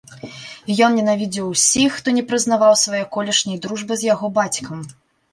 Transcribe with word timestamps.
Ён 0.85 0.95
ненавідзеў 0.99 1.49
усіх, 1.55 1.91
хто 1.97 2.13
не 2.17 2.23
прызнаваў 2.31 2.73
свае 2.85 3.01
колішняй 3.17 3.59
дружбы 3.67 3.93
з 3.99 4.09
яго 4.13 4.31
бацькам. 4.39 4.79